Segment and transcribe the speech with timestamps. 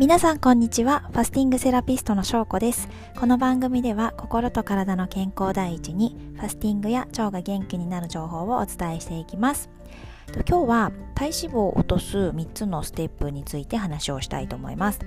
[0.00, 1.00] 皆さんこんにちは。
[1.12, 2.88] ファスティングセラピストの翔子です。
[3.18, 9.68] この番組では心と体の健康第一にファスティングや腸が元気になる情報をお伝えしていきます。
[10.48, 15.00] 今日は体脂肪を落とす3つのステップについて話をしたいと思います。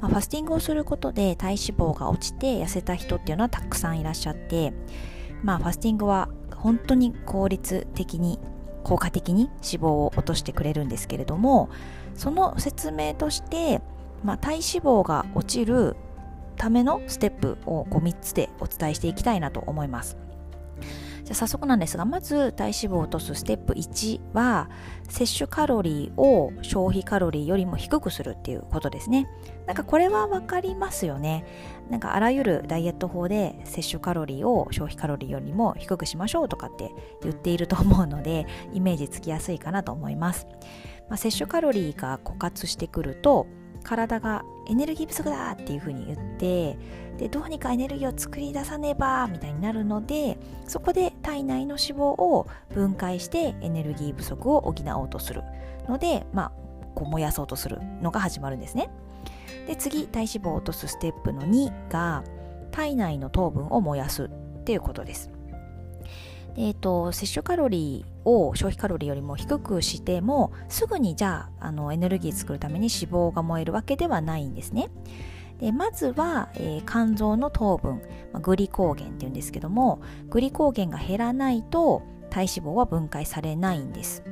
[0.00, 4.74] まあ、ファスティングをすることで体脂肪が落ちて痩せた人っていうのはたくさんいらっしゃって、
[5.44, 8.38] まあ、ファスティングは本当に効率的に
[8.84, 11.70] 効果的に脂肪を落としてくれるんですけれども
[12.14, 13.80] その説明として
[14.26, 15.96] まあ、体脂肪が落ちる
[16.56, 20.16] ためのステップをこう3つでお伝えしていきたいなと思います。
[21.22, 24.70] じゃ早速なんですがまず体脂肪を落とすステップ1は
[25.08, 29.28] 摂取カロリーを消費カロリーよりも低くするっていうことですね。
[29.66, 31.44] なんかこれは分かりますよね。
[31.90, 36.90] なんかあらゆるダイエット法で摂取カロリーを消費カロリーよりも低くしましょうとかって
[37.22, 40.46] 言っていると思うのでイメージつきやすいかなと思います、
[41.08, 43.46] まあ、摂取カロリーが枯渇してくると
[43.86, 46.76] 体がエネルギー不足だっていうふうに言って
[47.18, 55.44] でどうにかエネルギーを作り出さねばみたいになるのでそこで体内の脂肪を分解してエネルギー不足を補おうとする
[55.88, 56.52] ので、まあ、
[56.96, 58.90] こう燃やそうとするのが始まるんですね。
[59.68, 62.24] で次体脂肪を落とすステップの2が
[62.72, 64.28] 体内の糖分を燃やすっ
[64.64, 65.30] ていうことです。
[66.58, 74.88] えーと、摂取カロリーを消費カロリーよりも低くしてもすぐにじゃああのエネルギー作るために脂肪が燃えるわけではないんですね。
[75.60, 84.22] でまずは、えー、肝臓の糖分、まあ、グリコーゲンっていうんですけどもグリコーゲンが減らないと体脂肪は分解されないんです。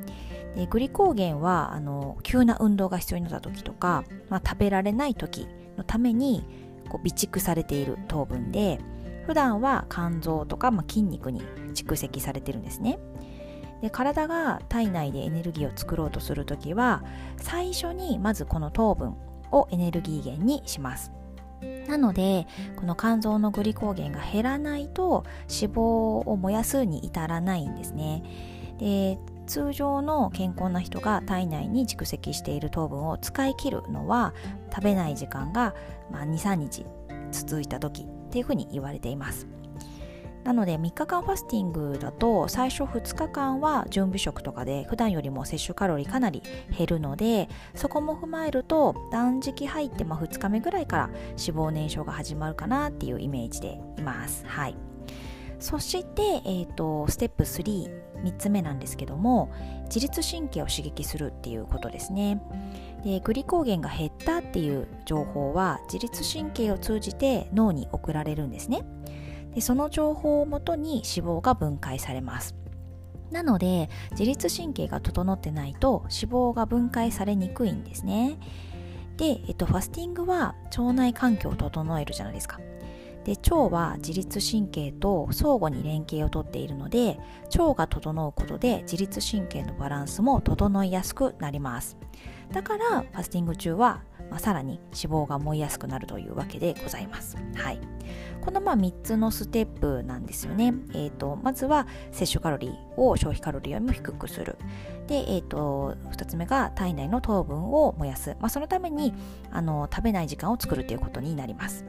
[0.55, 6.45] でグリコーゲンはあの急な運動が必要になった時とか、まあ、食べられない時のために
[6.89, 8.79] こう備蓄されている糖分で
[9.25, 11.41] 普段は肝臓とか、まあ、筋肉に
[11.73, 12.99] 蓄積されてるんですね。
[13.81, 17.03] で体が体内でエネルギーを作ろうとする時は
[17.37, 19.15] 最初にまずこの糖分
[19.51, 21.11] をエネルギー源にします。
[21.87, 28.23] なのでこの肝臓のグリコーゲンが減らないと脂肪を燃やすに至らないんですね。
[28.79, 29.17] で
[29.47, 34.33] 通常の健康な人が体内に蓄積している糖分を使い切るのは
[34.73, 35.75] 食べない時間が
[36.11, 36.85] 23日
[37.31, 39.47] 続いた時っていうふうに言われています
[40.43, 46.43] なので3日間ファスティングだと最初2日間は準備食とかで普段よりも摂取カロリーかなり
[46.77, 54.45] 減るのでそこも踏まえると断食入ってま2日目ぐらいから脂肪燃焼が始まるかなっていうイメージでいます。
[54.45, 54.94] はい
[55.65, 59.51] そして、えーと、ステップ33つ目なんですけども
[59.85, 62.39] 自律神経を刺激するっていうことですね。
[63.03, 68.85] でグリコーゲンが減ったっていう情報は自律神経を通じて脳に送られるんですね。
[69.55, 72.53] でその情報をもとに脂肪が分解されます。
[73.31, 78.37] なので自律神経が整ってないと脂肪が分解されにくいんですね。
[79.17, 82.59] で、えっと、ファスティングは腸内環境を整えるじゃないですか。
[83.25, 87.19] で腸は自律神経と相互に連携をとっているので
[87.57, 91.97] 腸が整うことで自律神経のバランスも整いやすくなります
[92.51, 97.37] だからファスティング中は、まあ、さらに脂肪が燃えやすくなるというわけでございます。
[97.55, 97.79] はい、
[98.41, 100.73] このまあ3つのステップなんですよね。
[100.93, 104.57] えーと、まずは摂取カロリーを消費カロリーよりも低くする。
[105.07, 108.35] で、えーと、2つ目が体内の糖分を燃やす。
[108.39, 109.13] まあ、そのために
[109.51, 111.85] あの食べない時間を作るということになります。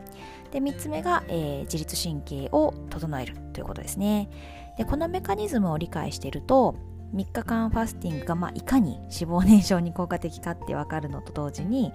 [0.56, 4.30] で3つ目が、えー、自律神経を整えるということですね。
[4.78, 6.76] でこのメカニズムを理解していると
[7.14, 11.92] 3日間ファスティングが、まあ、いかに脂肪燃焼に効果的かって分かるのと同時に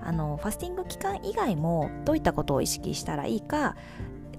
[0.00, 3.76] あのファスティング期間以外もどういったことを意識したらいいか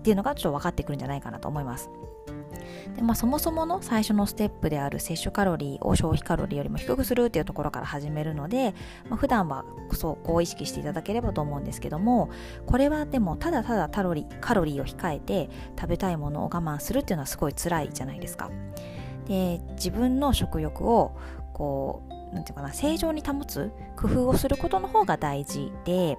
[0.05, 1.89] っていうのがちょっと分かってくるんじゃないかなと思います。
[2.95, 8.75] でまあ、そもそもの最初のステップである摂取カロリーを消費カロリーよりも低くするっていうところから始めるので、
[9.09, 12.29] まあ、普段はそうこう意識していただければと思うんですけども
[12.67, 18.51] これはでもただただカロリーカロリーを控えて食べたいものを我慢するっていうのはすごい辛いじゃないですか。
[19.27, 21.17] で自分の食欲を
[21.53, 26.17] こうなんていうかな正常に保つ工夫をすることの方が大事で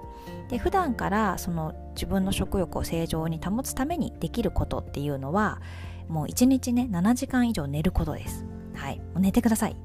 [0.48, 5.60] で普段からその自分の食欲を正常に保つためにできることっていうのは
[6.08, 8.46] もう1日ね7時間以上寝ることです。
[8.74, 9.76] はい、寝てください。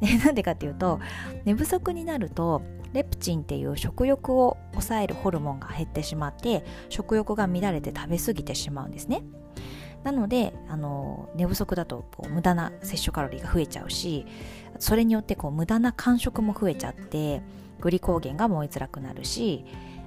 [0.24, 1.00] なんでかっていうと
[1.44, 2.62] 寝不足になると
[2.92, 9.22] レプチンっていう食欲を抑えるホルモンが減ってしまって食欲が乱れて食べ過ぎてしまうんですね。
[10.06, 14.24] なのであの寝不足だとこう無駄な摂取カロリーが増えちゃうし
[14.78, 17.42] それによってこう無駄な間食も増えちゃって
[17.80, 19.64] グリコーゲンが燃えづらくなるし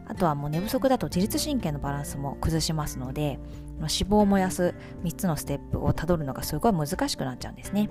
[0.07, 3.39] あとはもう寝不足だと自律神経のバランスも崩しますので
[3.79, 4.73] 脂肪を燃やす
[5.03, 7.89] 3つのステップをたどるのがすごい難しくなっちゃうんですね。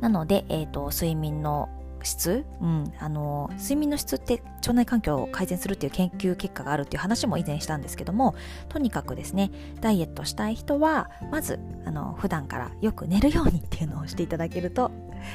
[0.00, 1.68] なので、えーと、睡眠の
[2.06, 8.34] 質、うん、あの睡眠の質って腸内環境を改善するっていう研究結果があるっていう話も以前したんですけども
[8.68, 14.90] とにかくですねダイエットしたい人はまずあの普段からよく寝るようにっていうのをしていただけると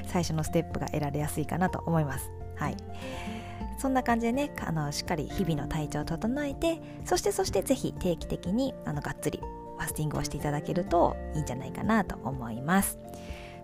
[0.07, 2.31] 最初のステップが得られやすいかなと思います。
[2.55, 2.77] はい
[3.77, 12.99] そんな感じでねあのしっかり日々の体調を整えてそしてそしてぜひ定期的にあのがっつりファスティングをしていただけるといいんじゃないかなと思います。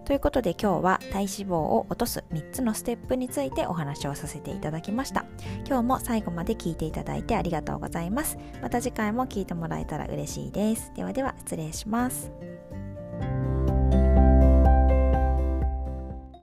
[0.06, 5.26] ということで今日は体脂肪を落とす3つのステップについてお話をさせていただきました。
[5.66, 8.38] 今日も最後まで聞いていただいてありがとうございます。
[8.62, 10.92] また次回も聞いてもらえたら嬉しいです。
[10.96, 12.32] ではでは失礼します。